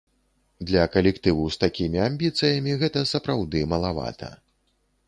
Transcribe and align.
Для 0.69 0.85
калектыву 0.95 1.43
з 1.55 1.61
такімі 1.65 2.01
амбіцыямі 2.07 2.71
гэта 2.81 2.99
сапраўды 3.13 3.67
малавата. 3.77 4.35